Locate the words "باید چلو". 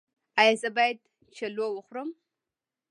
0.77-1.65